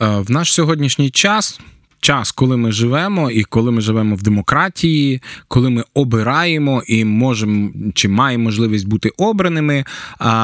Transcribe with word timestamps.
Е, 0.00 0.06
в 0.06 0.30
наш 0.30 0.52
сьогоднішній 0.52 1.10
час. 1.10 1.60
Час, 2.00 2.32
коли 2.32 2.56
ми 2.56 2.72
живемо, 2.72 3.30
і 3.30 3.44
коли 3.44 3.72
ми 3.72 3.80
живемо 3.80 4.16
в 4.16 4.22
демократії, 4.22 5.22
коли 5.48 5.70
ми 5.70 5.84
обираємо 5.94 6.82
і 6.86 7.04
можемо 7.04 7.70
чи 7.94 8.08
маємо 8.08 8.44
можливість 8.44 8.88
бути 8.88 9.10
обраними, 9.16 9.84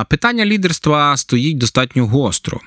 питання 0.08 0.46
лідерства 0.46 1.16
стоїть 1.16 1.58
достатньо 1.58 2.06
гостро. 2.06 2.60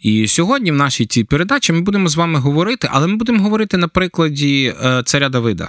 І 0.00 0.28
сьогодні 0.28 0.72
в 0.72 0.74
нашій 0.74 1.06
цій 1.06 1.24
передачі 1.24 1.72
ми 1.72 1.80
будемо 1.80 2.08
з 2.08 2.16
вами 2.16 2.38
говорити, 2.38 2.88
але 2.90 3.06
ми 3.06 3.16
будемо 3.16 3.42
говорити 3.42 3.76
на 3.76 3.88
прикладі 3.88 4.74
е, 4.84 5.02
царя 5.06 5.28
Давида. 5.28 5.68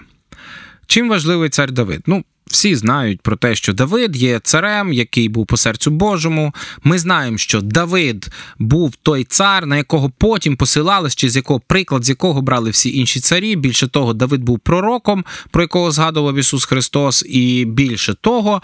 Чим 0.88 1.10
важливий 1.10 1.50
цар 1.50 1.72
Давид? 1.72 2.02
Ну, 2.06 2.24
всі 2.48 2.76
знають 2.76 3.22
про 3.22 3.36
те, 3.36 3.56
що 3.56 3.74
Давид 3.74 4.16
є 4.16 4.40
царем, 4.44 4.94
який 4.94 5.30
був 5.30 5.46
по 5.46 5.58
серцю 5.58 5.92
Божому. 5.92 6.54
Ми 6.84 7.00
знаємо, 7.00 7.38
що 7.38 7.62
Давид 7.62 8.30
був 8.60 8.96
той 8.96 9.24
цар, 9.24 9.66
на 9.66 9.78
якого 9.78 10.12
потім 10.18 10.58
посилались, 10.58 11.16
чи 11.16 11.30
з 11.30 11.36
якого 11.36 11.62
приклад, 11.68 12.06
з 12.06 12.10
якого 12.10 12.42
брали 12.42 12.70
всі 12.70 12.98
інші 12.98 13.20
царі. 13.20 13.56
Більше 13.56 13.88
того, 13.88 14.14
Давид 14.14 14.44
був 14.44 14.60
пророком, 14.60 15.26
про 15.52 15.62
якого 15.62 15.92
згадував 15.92 16.36
Ісус 16.36 16.66
Христос, 16.66 17.26
і 17.30 17.66
більше 17.66 18.14
того, 18.22 18.62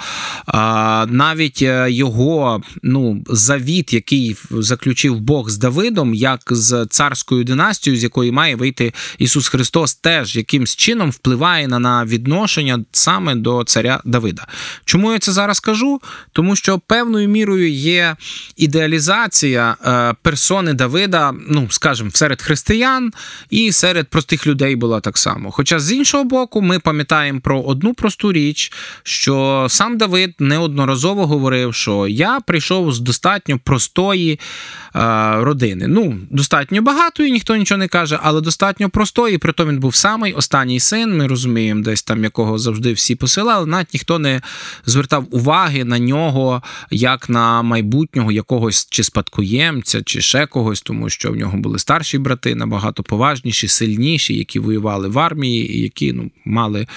навіть 1.08 1.62
е, 1.62 1.92
його 1.92 2.62
ну, 2.84 3.24
завіт, 3.30 3.94
який 3.94 4.36
заключив 4.52 5.20
Бог 5.20 5.50
з 5.50 5.58
Давидом, 5.58 6.14
як 6.14 6.42
з 6.50 6.86
царською 6.90 7.44
династією, 7.44 8.00
з 8.00 8.04
якої 8.04 8.32
має 8.32 8.56
вийти 8.56 8.94
Ісус 9.18 9.48
Христос, 9.48 9.96
теж 9.96 10.36
якимсь 10.36 10.76
чином 10.76 11.10
впливає 11.10 11.68
на 11.68 12.06
відношення 12.06 12.86
саме 12.92 13.36
до 13.36 13.64
царя 13.72 14.02
Давида. 14.06 14.48
Чому 14.86 15.12
я 15.14 15.20
це 15.20 15.32
зараз 15.32 15.60
кажу? 15.60 16.02
Тому 16.34 16.56
що 16.56 16.80
певною 16.80 17.30
мірою 17.30 17.72
є 17.72 18.16
ідеалізація 18.56 19.76
е, 19.86 20.16
персони 20.22 20.74
Давида, 20.74 21.34
ну 21.50 21.68
скажімо, 21.70 22.10
серед 22.14 22.42
християн 22.42 23.12
і 23.50 23.72
серед 23.72 24.08
простих 24.08 24.48
людей 24.48 24.76
була 24.76 25.00
так 25.00 25.18
само. 25.18 25.52
Хоча 25.52 25.80
з 25.80 25.92
іншого 25.92 26.24
боку, 26.24 26.62
ми 26.62 26.80
пам'ятаємо 26.80 27.40
про 27.40 27.62
одну 27.62 27.94
просту 27.94 28.34
річ, 28.34 28.72
що 29.04 29.68
сам 29.70 29.98
Давид 29.98 30.36
неодноразово 30.40 31.28
говорив, 31.28 31.74
що 31.74 32.08
я 32.08 32.40
прийшов 32.40 32.94
з 32.94 33.00
достатньо 33.00 33.60
простої 33.60 34.40
е, 34.96 35.00
родини. 35.36 35.88
Ну, 35.88 36.20
достатньо 36.30 36.82
багатої, 36.82 37.32
ніхто 37.32 37.56
нічого 37.56 37.78
не 37.78 37.88
каже, 37.88 38.20
але 38.24 38.42
достатньо 38.42 38.90
простої. 38.90 39.38
Притом 39.38 39.70
він 39.70 39.80
був 39.80 39.96
самий 39.96 40.34
останній 40.34 40.80
син. 40.80 41.18
Ми 41.18 41.28
розуміємо, 41.28 41.84
десь 41.84 42.04
там 42.04 42.24
якого 42.24 42.58
завжди 42.58 42.94
всі 42.94 43.16
посилали 43.16 43.61
але 43.62 43.72
навіть 43.72 43.94
ніхто 43.94 44.20
не 44.20 44.42
звертав 44.86 45.28
уваги 45.32 45.84
на 45.84 46.00
нього 46.00 46.64
як 46.92 47.30
на 47.30 47.62
майбутнього 47.62 48.32
якогось 48.32 48.88
чи 48.90 49.04
спадкоємця, 49.04 50.02
чи 50.02 50.22
ще 50.22 50.46
когось, 50.46 50.82
тому 50.82 51.10
що 51.10 51.32
в 51.32 51.36
нього 51.36 51.58
були 51.58 51.80
старші 51.80 52.18
брати, 52.18 52.56
набагато 52.56 53.04
поважніші, 53.04 53.68
сильніші, 53.68 54.38
які 54.38 54.60
воювали 54.60 55.08
в 55.08 55.20
армії, 55.20 55.78
і 55.78 55.82
які 55.82 56.14
ну, 56.14 56.32
мали 56.46 56.88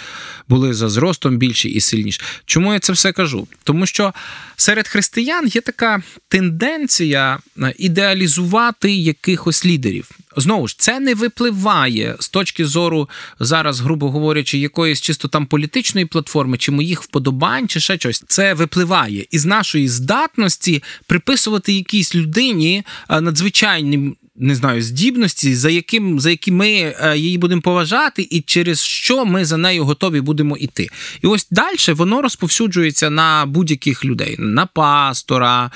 були 0.49 0.75
за 0.75 0.89
зростом 0.89 1.37
більші 1.37 1.69
і 1.69 1.81
сильніші. 1.81 2.21
Чому 2.45 2.73
я 2.73 2.79
це 2.79 2.93
все 2.93 3.13
кажу? 3.13 3.49
Тому 3.65 3.87
що 3.87 4.15
серед 4.57 4.89
християн 4.89 5.47
є 5.47 5.61
така 5.61 6.03
тенденція 6.29 7.39
е, 7.59 7.75
ідеалізувати 7.79 8.93
якихось 8.93 9.67
лідерів. 9.67 10.11
Знову 10.37 10.69
ж, 10.69 10.79
це 10.79 11.01
не 11.01 11.15
випливає 11.15 12.17
з 12.21 12.29
точки 12.29 12.67
зору 12.67 13.09
зараз, 13.41 13.81
грубо 13.81 14.11
говорячи, 14.11 14.59
якоїсь 14.59 15.01
чисто 15.01 15.29
там 15.29 15.47
політичної 15.47 16.07
платформи, 16.07 16.59
чи 16.59 16.73
моїх 16.73 17.03
вподобань, 17.03 17.69
чи 17.69 17.81
ще 17.81 17.99
щось. 17.99 18.25
Це 18.29 18.55
випливає 18.55 19.27
із 19.31 19.47
нашої 19.47 19.89
здатності 19.89 20.83
приписувати 21.07 21.73
якійсь 21.73 22.15
людині 22.15 22.83
надзвичайні 23.09 23.55
надзвичайним 23.55 24.17
не 24.37 24.55
знаю, 24.55 24.83
здібності, 24.83 25.55
за 25.55 25.71
яким 25.71 26.21
за 26.21 26.31
які 26.31 26.53
ми 26.53 26.69
е, 26.69 27.17
її 27.17 27.39
будемо 27.39 27.63
поважати, 27.63 28.29
і 28.31 28.41
через 28.41 28.83
що 28.83 29.25
ми 29.25 29.45
за 29.45 29.57
нею 29.57 29.85
готові 29.85 30.21
будемо 30.21 30.57
йти. 30.57 30.89
І 31.23 31.27
ось 31.27 31.47
далі 31.51 31.77
воно 31.89 32.23
розповсюджується 32.23 33.11
на 33.11 33.47
будь-яких 33.47 34.05
людей: 34.05 34.37
на 34.39 34.67
пастора, 34.67 35.71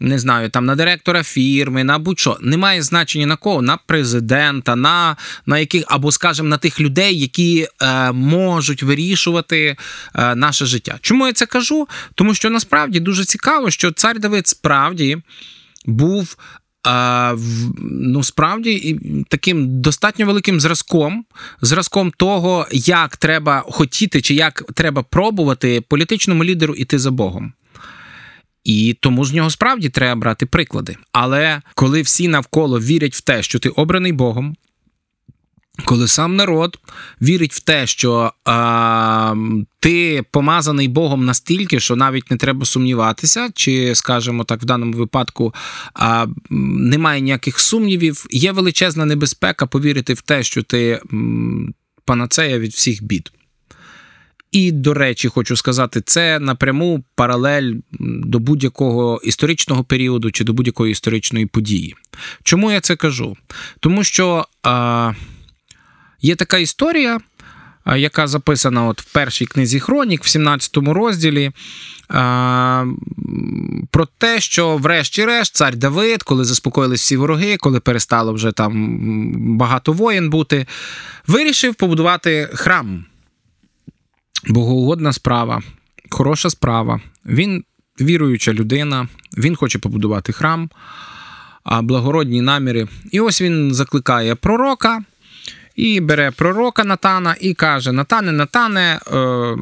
не 0.00 0.18
знаю, 0.18 0.50
там 0.50 0.66
на 0.66 0.76
директора 0.76 1.22
фірми, 1.22 1.84
на 1.84 1.98
будь-що. 1.98 2.38
Немає 2.40 2.82
значення 2.82 3.26
на 3.26 3.36
кого, 3.36 3.62
на 3.62 3.76
президента, 3.76 4.76
на 4.76 5.16
на 5.46 5.58
яких, 5.58 5.84
або, 5.86 6.12
скажімо, 6.12 6.48
на 6.48 6.58
тих 6.58 6.80
людей, 6.80 7.18
які 7.18 7.68
е, 7.82 8.12
можуть 8.12 8.82
вирішувати 8.82 9.76
е, 10.14 10.34
наше 10.34 10.66
життя. 10.66 10.98
Чому 11.00 11.26
я 11.26 11.32
це 11.32 11.46
кажу? 11.46 11.88
Тому 12.14 12.34
що 12.34 12.50
насправді 12.50 13.00
дуже 13.00 13.24
цікаво, 13.24 13.70
що 13.70 13.92
цар 13.92 14.18
Давид 14.18 14.48
справді 14.48 15.18
був 15.86 16.36
ну, 17.80 18.22
справді 18.22 19.00
таким 19.28 19.80
достатньо 19.80 20.26
великим 20.26 20.60
зразком, 20.60 21.24
зразком 21.60 22.12
того, 22.16 22.66
як 22.72 23.16
треба 23.16 23.64
хотіти, 23.66 24.20
чи 24.20 24.34
як 24.34 24.64
треба 24.74 25.02
пробувати 25.02 25.80
політичному 25.80 26.44
лідеру 26.44 26.74
іти 26.74 26.98
за 26.98 27.10
Богом. 27.10 27.52
І 28.64 28.96
тому 29.00 29.24
з 29.24 29.32
нього 29.32 29.50
справді 29.50 29.88
треба 29.88 30.20
брати 30.20 30.46
приклади. 30.46 30.96
Але 31.12 31.62
коли 31.74 32.02
всі 32.02 32.28
навколо 32.28 32.80
вірять 32.80 33.14
в 33.14 33.20
те, 33.20 33.42
що 33.42 33.58
ти 33.58 33.68
обраний 33.68 34.12
Богом, 34.12 34.56
коли 35.84 36.08
сам 36.08 36.36
народ 36.36 36.78
вірить 37.22 37.52
в 37.52 37.60
те, 37.60 37.86
що 37.86 38.32
а, 38.44 39.34
ти 39.80 40.24
помазаний 40.30 40.88
Богом 40.88 41.24
настільки, 41.24 41.80
що 41.80 41.96
навіть 41.96 42.30
не 42.30 42.36
треба 42.36 42.66
сумніватися, 42.66 43.48
чи, 43.54 43.94
скажімо 43.94 44.44
так, 44.44 44.62
в 44.62 44.64
даному 44.64 44.92
випадку 44.92 45.54
а, 45.94 46.26
немає 46.50 47.20
ніяких 47.20 47.60
сумнівів, 47.60 48.26
є 48.30 48.52
величезна 48.52 49.04
небезпека 49.04 49.66
повірити 49.66 50.14
в 50.14 50.20
те, 50.20 50.42
що 50.42 50.62
ти 50.62 51.00
м, 51.12 51.74
панацея 52.04 52.58
від 52.58 52.72
всіх 52.72 53.02
бід. 53.02 53.32
І, 54.52 54.72
до 54.72 54.94
речі, 54.94 55.28
хочу 55.28 55.56
сказати, 55.56 56.02
це 56.06 56.38
напряму 56.38 57.04
паралель 57.14 57.74
до 58.00 58.38
будь-якого 58.38 59.20
історичного 59.24 59.84
періоду 59.84 60.30
чи 60.30 60.44
до 60.44 60.52
будь-якої 60.52 60.92
історичної 60.92 61.46
події. 61.46 61.94
Чому 62.42 62.72
я 62.72 62.80
це 62.80 62.96
кажу? 62.96 63.36
Тому 63.80 64.04
що. 64.04 64.46
А, 64.62 65.12
Є 66.24 66.36
така 66.36 66.58
історія, 66.58 67.20
яка 67.96 68.26
записана 68.26 68.86
от 68.86 69.02
в 69.02 69.12
першій 69.12 69.46
книзі 69.46 69.80
Хронік, 69.80 70.24
в 70.24 70.28
17 70.28 70.76
розділі. 70.76 71.50
Про 73.90 74.06
те, 74.18 74.40
що, 74.40 74.76
врешті-решт, 74.76 75.56
цар 75.56 75.76
Давид, 75.76 76.22
коли 76.22 76.44
заспокоїлись 76.44 77.00
всі 77.00 77.16
вороги, 77.16 77.56
коли 77.56 77.80
перестало 77.80 78.32
вже 78.32 78.52
там 78.52 78.98
багато 79.56 79.92
воїн 79.92 80.30
бути, 80.30 80.66
вирішив 81.26 81.74
побудувати 81.74 82.50
храм. 82.54 83.04
Богоугодна 84.46 85.12
справа, 85.12 85.62
хороша 86.10 86.50
справа. 86.50 87.00
Він 87.26 87.64
віруюча 88.00 88.52
людина, 88.52 89.08
він 89.38 89.56
хоче 89.56 89.78
побудувати 89.78 90.32
храм, 90.32 90.70
благородні 91.82 92.40
наміри. 92.40 92.88
І 93.12 93.20
ось 93.20 93.42
він 93.42 93.74
закликає 93.74 94.34
пророка 94.34 95.02
і 95.76 96.00
бере 96.00 96.30
пророка 96.30 96.84
Натана 96.84 97.36
і 97.40 97.54
каже: 97.54 97.92
Натане, 97.92 98.32
Натане, 98.32 99.00
е, 99.12 99.56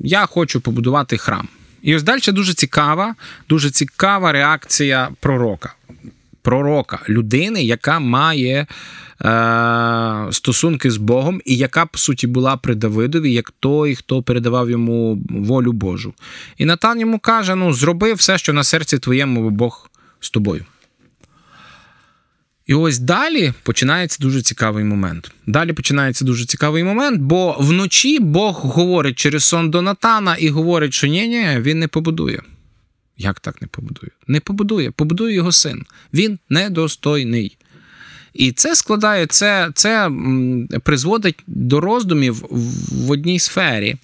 я 0.00 0.26
хочу 0.26 0.60
побудувати 0.60 1.16
храм. 1.16 1.48
І 1.82 1.96
ось 1.96 2.02
далі 2.02 2.20
дуже 2.28 2.54
цікава, 2.54 3.14
дуже 3.48 3.70
цікава 3.70 4.32
реакція 4.32 5.08
пророка. 5.20 5.74
Пророка, 6.42 6.98
людини, 7.08 7.62
яка 7.62 7.98
має 7.98 8.66
е, 9.24 10.26
стосунки 10.30 10.90
з 10.90 10.96
Богом, 10.96 11.40
і 11.44 11.56
яка, 11.56 11.86
по 11.86 11.98
суті, 11.98 12.26
була 12.26 12.56
при 12.56 12.74
Давидові, 12.74 13.32
як 13.32 13.50
той, 13.60 13.94
хто 13.94 14.22
передавав 14.22 14.70
йому 14.70 15.22
волю 15.30 15.72
Божу. 15.72 16.14
І 16.58 16.64
Натан 16.64 17.00
йому 17.00 17.18
каже: 17.18 17.54
ну, 17.54 17.72
зроби 17.72 18.12
все, 18.12 18.38
що 18.38 18.52
на 18.52 18.64
серці 18.64 18.98
твоєму, 18.98 19.42
бо 19.42 19.50
Бог 19.50 19.90
з 20.20 20.30
тобою. 20.30 20.64
І 22.66 22.74
ось 22.74 22.98
далі 22.98 23.52
починається 23.62 24.18
дуже 24.20 24.42
цікавий 24.42 24.84
момент. 24.84 25.30
Далі 25.46 25.72
починається 25.72 26.24
дуже 26.24 26.44
цікавий 26.44 26.84
момент, 26.84 27.20
бо 27.20 27.56
вночі 27.60 28.18
Бог 28.20 28.60
говорить 28.60 29.18
через 29.18 29.44
сон 29.44 29.70
до 29.70 29.82
Натана 29.82 30.36
і 30.36 30.48
говорить, 30.48 30.94
що 30.94 31.06
ні, 31.06 31.28
ні, 31.28 31.60
він 31.60 31.78
не 31.78 31.88
побудує. 31.88 32.42
Як 33.16 33.40
так 33.40 33.62
не 33.62 33.68
побудує? 33.68 34.10
Не 34.26 34.40
побудує, 34.40 34.90
побудує 34.90 35.34
його 35.34 35.52
син. 35.52 35.84
Він 36.14 36.38
недостойний. 36.48 37.56
І 38.34 38.52
це 38.52 38.76
складає, 38.76 39.26
це, 39.26 39.70
це 39.74 40.10
призводить 40.82 41.38
до 41.46 41.80
роздумів 41.80 42.44
в 42.90 43.10
одній 43.10 43.38
сфері. 43.38 43.96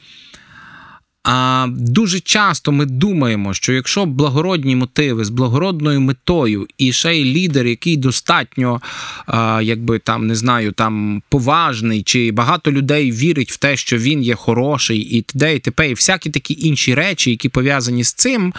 А 1.23 1.67
дуже 1.71 2.21
часто 2.21 2.73
ми 2.73 2.87
думаємо, 2.87 3.55
що 3.55 3.73
якщо 3.73 4.07
благородні 4.07 4.77
мотиви 4.77 5.25
з 5.25 5.29
благородною 5.29 6.01
метою, 6.01 6.67
і 6.79 6.93
ще 6.93 7.17
й 7.17 7.25
лідер, 7.25 7.67
який 7.67 7.97
достатньо, 7.97 8.81
а, 9.27 9.61
якби 9.63 9.99
там 9.99 10.27
не 10.27 10.35
знаю, 10.35 10.73
там 10.73 11.23
поважний, 11.29 12.03
чи 12.03 12.33
багато 12.33 12.73
людей 12.73 13.13
вірить 13.13 13.53
в 13.53 13.57
те, 13.57 13.77
що 13.77 13.99
він 13.99 14.23
є 14.23 14.35
хороший, 14.35 14.99
і 14.99 15.23
т.д. 15.23 15.55
і 15.55 15.59
т.п., 15.59 15.91
і 15.91 15.95
всякі 15.95 16.31
такі 16.31 16.57
інші 16.61 16.95
речі, 16.95 17.31
які 17.31 17.49
пов'язані 17.49 18.05
з 18.05 18.13
цим, 18.13 18.55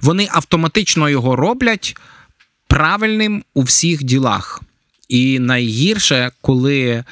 вони 0.00 0.28
автоматично 0.30 1.08
його 1.08 1.36
роблять 1.36 1.96
правильним 2.66 3.44
у 3.54 3.62
всіх 3.62 4.02
ділах. 4.02 4.62
І 5.08 5.38
найгірше, 5.38 6.30
коли 6.40 7.04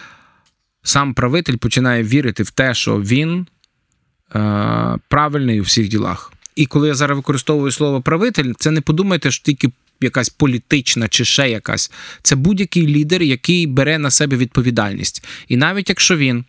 сам 0.83 1.15
правитель 1.15 1.57
починає 1.57 2.03
вірити 2.03 2.43
в 2.43 2.51
те, 2.51 2.75
що 2.75 3.01
він 3.01 3.47
правильний 5.09 5.61
у 5.61 5.63
всіх 5.63 5.89
ділах. 5.89 6.33
І 6.57 6.67
коли 6.67 6.89
я 6.89 6.95
зараз 6.95 7.17
використовую 7.17 7.73
слово 7.73 8.03
правитель, 8.03 8.53
це 8.59 8.71
не 8.71 8.81
подумайте, 8.81 9.31
що 9.31 9.45
тільки 9.45 9.71
якась 10.01 10.29
політична 10.29 11.09
чи 11.09 11.25
ще 11.25 11.51
якась. 11.51 11.93
Це 12.23 12.37
будь-який 12.37 12.87
лідер, 12.87 13.23
який 13.23 13.67
бере 13.67 13.99
на 13.99 14.11
себе 14.11 14.37
відповідальність. 14.37 15.25
І 15.49 15.57
навіть 15.57 15.89
якщо 15.89 16.17
він. 16.17 16.45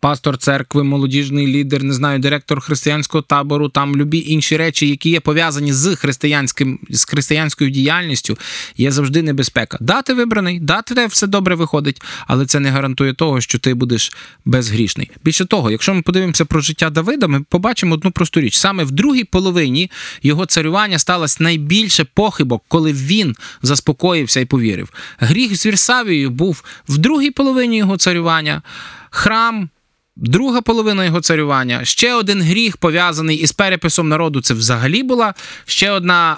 Пастор 0.00 0.38
церкви, 0.38 0.84
молодіжний 0.84 1.46
лідер, 1.46 1.82
не 1.82 1.94
знаю, 1.94 2.18
директор 2.18 2.60
християнського 2.60 3.22
табору, 3.22 3.68
там 3.68 3.96
любі 3.96 4.24
інші 4.26 4.56
речі, 4.56 4.88
які 4.88 5.10
є 5.10 5.20
пов'язані 5.20 5.72
з 5.72 5.96
християнським 5.96 6.78
з 6.90 7.04
християнською 7.04 7.70
діяльністю, 7.70 8.38
є 8.76 8.90
завжди 8.90 9.22
небезпека. 9.22 9.78
Да, 9.80 10.02
ти 10.02 10.14
вибраний, 10.14 10.60
да, 10.60 10.82
тебе 10.82 11.06
все 11.06 11.26
добре 11.26 11.54
виходить, 11.54 12.02
але 12.26 12.46
це 12.46 12.60
не 12.60 12.70
гарантує 12.70 13.14
того, 13.14 13.40
що 13.40 13.58
ти 13.58 13.74
будеш 13.74 14.12
безгрішний. 14.44 15.10
Більше 15.24 15.44
того, 15.44 15.70
якщо 15.70 15.94
ми 15.94 16.02
подивимося 16.02 16.44
про 16.44 16.60
життя 16.60 16.90
Давида, 16.90 17.26
ми 17.26 17.40
побачимо 17.40 17.94
одну 17.94 18.10
просту 18.10 18.40
річ. 18.40 18.56
Саме 18.56 18.84
в 18.84 18.90
другій 18.90 19.24
половині 19.24 19.90
його 20.22 20.46
царювання 20.46 20.98
сталося 20.98 21.36
найбільше 21.40 22.04
похибок, 22.04 22.64
коли 22.68 22.92
він 22.92 23.34
заспокоївся 23.62 24.40
і 24.40 24.44
повірив. 24.44 24.88
Гріх 25.18 25.56
з 25.56 25.66
Вірсавією 25.66 26.30
був 26.30 26.64
в 26.88 26.98
другій 26.98 27.30
половині 27.30 27.76
його 27.76 27.96
царювання. 27.96 28.62
Храм, 29.10 29.68
друга 30.16 30.60
половина 30.60 31.04
його 31.04 31.20
царювання, 31.20 31.84
ще 31.84 32.14
один 32.14 32.42
гріх 32.42 32.76
пов'язаний 32.76 33.36
із 33.36 33.52
переписом 33.52 34.08
народу. 34.08 34.40
Це 34.40 34.54
взагалі 34.54 35.02
була 35.02 35.34
ще 35.66 35.90
одна 35.90 36.36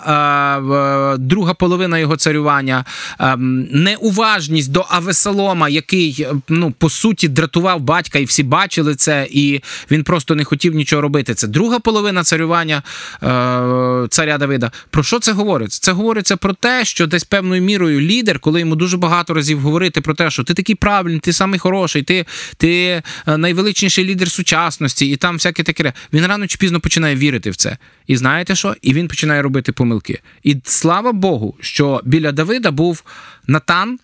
е, 1.14 1.18
друга 1.18 1.54
половина 1.54 1.98
його 1.98 2.16
царювання. 2.16 2.84
Е, 3.20 3.36
неуважність 3.70 4.72
до 4.72 4.86
Авесолома, 4.88 5.68
який 5.68 6.26
ну 6.48 6.70
по 6.78 6.90
суті 6.90 7.28
дратував 7.28 7.80
батька, 7.80 8.18
і 8.18 8.24
всі 8.24 8.42
бачили 8.42 8.94
це, 8.94 9.26
і 9.30 9.60
він 9.90 10.04
просто 10.04 10.34
не 10.34 10.44
хотів 10.44 10.74
нічого 10.74 11.02
робити. 11.02 11.34
Це 11.34 11.48
друга 11.48 11.78
половина 11.78 12.24
царювання 12.24 12.82
е, 13.22 14.08
царя 14.10 14.38
Давида. 14.38 14.70
Про 14.90 15.02
що 15.02 15.18
це 15.18 15.32
говориться? 15.32 15.80
Це 15.82 15.92
говориться 15.92 16.36
про 16.36 16.52
те, 16.52 16.84
що 16.84 17.06
десь 17.06 17.24
певною 17.24 17.62
мірою 17.62 18.00
лідер, 18.00 18.38
коли 18.38 18.60
йому 18.60 18.76
дуже 18.76 18.96
багато 18.96 19.34
разів 19.34 19.60
говорити 19.60 20.00
про 20.00 20.14
те, 20.14 20.30
що 20.30 20.44
ти 20.44 20.54
такий 20.54 20.74
правильний, 20.74 21.20
ти 21.20 21.32
самий 21.32 21.58
хороший, 21.58 22.02
ти, 22.02 22.26
ти 22.56 23.02
найвеличніший 23.26 23.65
найвеличніший 23.66 24.04
лідер 24.04 24.30
сучасності, 24.30 25.06
і 25.06 25.16
там 25.16 25.34
всяке 25.34 25.62
таке. 25.62 25.92
Він 26.12 26.26
рано 26.26 26.46
чи 26.46 26.58
пізно 26.58 26.80
починає 26.80 27.16
вірити 27.16 27.50
в 27.50 27.56
це. 27.56 27.76
І 28.06 28.16
знаєте 28.16 28.54
що? 28.54 28.74
І 28.82 28.94
він 28.94 29.08
починає 29.08 29.42
робити 29.42 29.72
помилки. 29.72 30.20
І 30.42 30.56
слава 30.64 31.12
Богу, 31.12 31.54
що 31.60 32.00
біля 32.04 32.32
Давида 32.32 32.70
був 32.70 33.02
Натан. 33.46 33.98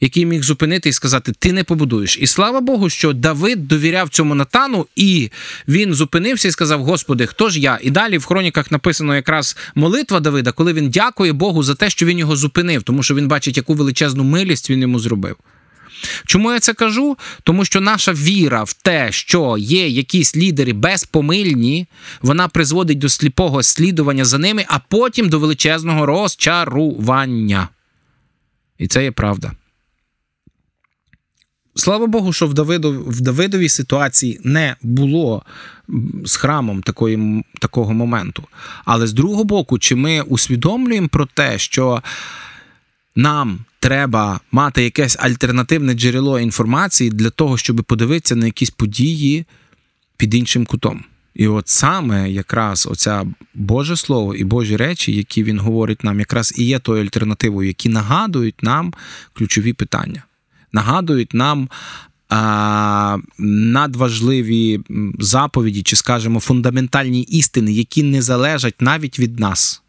Який 0.00 0.26
міг 0.26 0.42
зупинити 0.42 0.88
і 0.88 0.92
сказати, 0.92 1.32
ти 1.38 1.52
не 1.52 1.64
побудуєш. 1.64 2.18
І 2.20 2.26
слава 2.26 2.60
Богу, 2.60 2.90
що 2.90 3.12
Давид 3.12 3.68
довіряв 3.68 4.08
цьому 4.08 4.34
Натану, 4.34 4.86
і 4.96 5.30
він 5.68 5.94
зупинився 5.94 6.48
і 6.48 6.50
сказав: 6.50 6.84
Господи, 6.84 7.26
хто 7.26 7.50
ж 7.50 7.60
я? 7.60 7.78
І 7.82 7.90
далі 7.90 8.18
в 8.18 8.24
хроніках 8.24 8.70
написано 8.70 9.14
якраз 9.14 9.56
молитва 9.74 10.20
Давида, 10.20 10.52
коли 10.52 10.72
він 10.72 10.90
дякує 10.90 11.32
Богу 11.32 11.62
за 11.62 11.74
те, 11.74 11.90
що 11.90 12.06
він 12.06 12.18
його 12.18 12.36
зупинив, 12.36 12.82
тому 12.82 13.02
що 13.02 13.14
він 13.14 13.28
бачить, 13.28 13.56
яку 13.56 13.74
величезну 13.74 14.24
милість 14.24 14.70
він 14.70 14.80
йому 14.80 14.98
зробив. 14.98 15.36
Чому 16.26 16.52
я 16.52 16.60
це 16.60 16.74
кажу? 16.74 17.16
Тому 17.42 17.64
що 17.64 17.80
наша 17.80 18.12
віра 18.12 18.62
в 18.62 18.72
те, 18.72 19.12
що 19.12 19.56
є 19.58 19.88
якісь 19.88 20.36
лідери 20.36 20.72
безпомильні, 20.72 21.86
вона 22.22 22.48
призводить 22.48 22.98
до 22.98 23.08
сліпого 23.08 23.62
слідування 23.62 24.24
за 24.24 24.38
ними, 24.38 24.64
а 24.68 24.78
потім 24.78 25.28
до 25.28 25.38
величезного 25.38 26.06
розчарування. 26.06 27.68
І 28.78 28.86
це 28.86 29.04
є 29.04 29.12
правда. 29.12 29.52
Слава 31.78 32.06
Богу, 32.06 32.32
що 32.32 32.46
в 32.46 32.54
Давидов, 32.54 33.10
в 33.10 33.20
Давидовій 33.20 33.68
ситуації 33.68 34.40
не 34.44 34.76
було 34.82 35.42
з 36.24 36.36
храмом 36.36 36.82
такої, 36.82 37.44
такого 37.60 37.94
моменту. 37.94 38.42
Але 38.84 39.06
з 39.06 39.12
другого 39.12 39.44
боку, 39.44 39.78
чи 39.78 39.94
ми 39.94 40.20
усвідомлюємо 40.20 41.08
про 41.08 41.26
те, 41.26 41.58
що 41.58 42.02
нам 43.16 43.58
треба 43.80 44.40
мати 44.52 44.84
якесь 44.84 45.16
альтернативне 45.20 45.94
джерело 45.94 46.40
інформації 46.40 47.10
для 47.10 47.30
того, 47.30 47.56
щоб 47.56 47.84
подивитися 47.84 48.36
на 48.36 48.46
якісь 48.46 48.70
події 48.70 49.44
під 50.16 50.34
іншим 50.34 50.66
кутом. 50.66 51.04
І 51.34 51.48
от 51.48 51.68
саме 51.68 52.30
якраз 52.30 52.86
оця 52.90 53.26
Боже 53.54 53.96
Слово 53.96 54.34
і 54.34 54.44
Божі 54.44 54.76
речі, 54.76 55.12
які 55.12 55.44
він 55.44 55.58
говорить 55.58 56.04
нам, 56.04 56.18
якраз 56.18 56.54
і 56.56 56.64
є 56.64 56.78
тою 56.78 57.02
альтернативою, 57.02 57.68
які 57.68 57.88
нагадують 57.88 58.62
нам 58.62 58.94
ключові 59.32 59.72
питання, 59.72 60.22
нагадують 60.72 61.34
нам 61.34 61.68
а, 62.28 63.18
надважливі 63.38 64.80
заповіді, 65.18 65.82
чи, 65.82 65.96
скажімо, 65.96 66.40
фундаментальні 66.40 67.22
істини, 67.22 67.72
які 67.72 68.02
не 68.02 68.22
залежать 68.22 68.82
навіть 68.82 69.18
від 69.18 69.40
нас. 69.40 69.82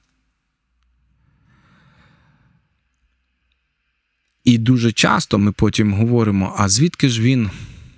І 4.50 4.58
дуже 4.58 4.92
часто 4.92 5.38
ми 5.38 5.52
потім 5.52 5.94
говоримо: 5.94 6.56
а 6.58 6.70
звідки 6.70 7.10
ж 7.10 7.22
він 7.22 7.50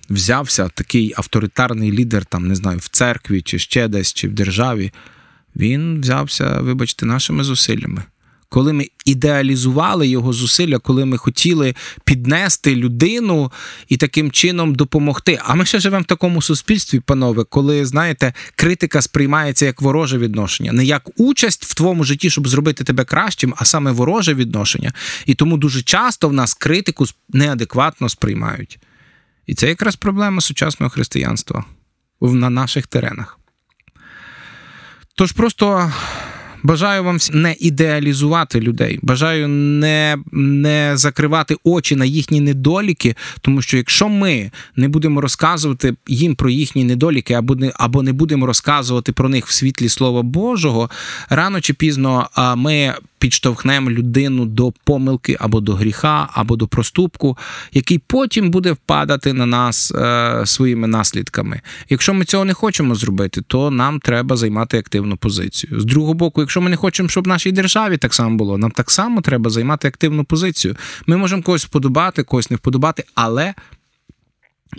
взявся 0.10 0.70
такий 0.70 1.14
авторитарний 1.18 1.92
лідер, 1.92 2.26
там, 2.26 2.48
не 2.48 2.56
знаю, 2.56 2.78
в 2.78 2.88
церкві, 2.88 3.42
чи 3.42 3.60
ще 3.60 3.88
десь, 3.88 4.14
чи 4.14 4.28
в 4.28 4.32
державі? 4.32 4.92
Він 5.56 6.02
взявся, 6.02 6.62
вибачте, 6.62 7.06
нашими 7.06 7.44
зусиллями 7.44 8.04
коли 8.52 8.74
ми 8.74 8.88
ідеалізували 9.06 10.08
його 10.08 10.34
зусилля, 10.34 10.78
коли 10.78 11.06
ми 11.06 11.18
хотіли 11.18 11.76
піднести 12.04 12.76
людину 12.76 13.52
і 13.90 13.98
таким 13.98 14.32
чином 14.32 14.76
допомогти. 14.76 15.40
А 15.44 15.56
ми 15.56 15.66
ще 15.66 15.80
живемо 15.80 16.04
в 16.04 16.06
такому 16.06 16.42
суспільстві, 16.42 17.00
панове, 17.00 17.44
коли 17.44 17.86
знаєте, 17.86 18.34
критика 18.56 19.02
сприймається 19.02 19.66
як 19.66 19.82
вороже 19.82 20.18
відношення, 20.18 20.72
не 20.72 20.86
як 20.86 21.10
участь 21.20 21.66
в 21.66 21.74
твоєму 21.74 22.04
житті, 22.04 22.30
щоб 22.30 22.48
зробити 22.48 22.84
тебе 22.84 23.04
кращим, 23.04 23.54
а 23.58 23.66
саме 23.66 23.92
вороже 23.92 24.34
відношення. 24.34 24.94
І 25.26 25.34
тому 25.34 25.58
дуже 25.58 25.82
часто 25.82 26.30
в 26.30 26.34
нас 26.34 26.54
критику 26.54 27.06
неадекватно 27.30 28.10
сприймають. 28.10 28.80
І 29.48 29.54
це 29.54 29.68
якраз 29.68 29.96
проблема 29.96 30.42
сучасного 30.42 30.90
християнства 30.90 31.66
на 32.22 32.50
наших 32.50 32.88
теренах. 32.88 33.40
Тож 35.16 35.32
просто 35.32 35.92
Бажаю 36.64 37.04
вам 37.04 37.18
не 37.34 37.56
ідеалізувати 37.60 38.60
людей. 38.60 39.00
Бажаю 39.02 39.48
не 39.48 40.18
не 40.32 40.92
закривати 40.98 41.56
очі 41.64 41.96
на 41.96 42.06
їхні 42.06 42.42
недоліки, 42.42 43.16
тому 43.42 43.62
що 43.62 43.78
якщо 43.78 44.10
ми 44.10 44.52
не 44.76 44.88
будемо 44.88 45.22
розказувати 45.22 45.96
їм 46.08 46.36
про 46.36 46.50
їхні 46.50 46.84
недоліки, 46.84 47.34
або 47.34 47.56
не 47.56 47.72
або 47.76 48.04
не 48.04 48.14
будемо 48.14 48.46
розказувати 48.46 49.12
про 49.12 49.30
них 49.30 49.48
в 49.48 49.52
світлі 49.52 49.90
Слова 49.90 50.22
Божого, 50.22 50.90
рано 51.30 51.62
чи 51.62 51.74
пізно 51.74 52.30
ми 52.58 52.94
підштовхнемо 53.22 53.92
людину 53.92 54.46
до 54.46 54.74
помилки 54.84 55.38
або 55.40 55.60
до 55.60 55.74
гріха, 55.74 56.30
або 56.34 56.56
до 56.56 56.68
проступку, 56.68 57.38
який 57.74 57.98
потім 57.98 58.52
буде 58.52 58.72
впадати 58.72 59.34
на 59.34 59.46
нас 59.46 59.92
е, 59.92 60.42
своїми 60.46 60.88
наслідками. 60.88 61.62
Якщо 61.90 62.14
ми 62.14 62.26
цього 62.26 62.46
не 62.46 62.54
хочемо 62.54 62.96
зробити, 62.96 63.42
то 63.48 63.72
нам 63.72 64.00
треба 64.00 64.36
займати 64.38 64.78
активну 64.78 65.18
позицію. 65.18 65.80
З 65.80 65.86
другого 65.86 66.14
боку, 66.14 66.42
якщо 66.52 66.62
ми 66.62 66.70
не 66.70 66.76
хочемо, 66.76 67.10
щоб 67.10 67.24
в 67.24 67.28
нашій 67.28 67.52
державі 67.52 67.98
так 67.98 68.14
само 68.14 68.38
було, 68.38 68.58
нам 68.58 68.72
так 68.72 68.92
само 68.92 69.22
треба 69.22 69.50
займати 69.50 69.88
активну 69.88 70.24
позицію. 70.24 70.76
Ми 71.08 71.18
можемо 71.18 71.44
когось 71.44 71.66
вподобати, 71.66 72.24
когось 72.24 72.50
не 72.50 72.58
вподобати, 72.58 73.04
але. 73.16 73.54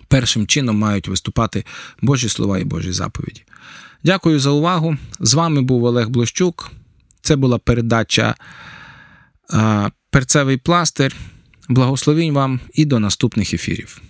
Першим 0.08 0.46
чином 0.46 0.78
мають 0.78 1.08
виступати 1.08 1.64
Божі 2.02 2.28
слова 2.28 2.58
і 2.58 2.64
Божі 2.64 2.92
заповіді. 2.92 3.42
Дякую 4.04 4.40
за 4.40 4.50
увагу. 4.50 4.96
З 5.20 5.34
вами 5.34 5.62
був 5.62 5.84
Олег 5.84 6.08
Блощук. 6.08 6.72
Це 7.20 7.36
була 7.36 7.58
передача 7.58 8.34
Перцевий 10.10 10.56
пластир. 10.56 11.16
Благословінь 11.68 12.32
вам 12.32 12.60
і 12.74 12.84
до 12.84 12.98
наступних 12.98 13.54
ефірів. 13.54 14.02